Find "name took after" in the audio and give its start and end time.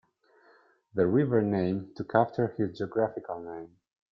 1.43-2.55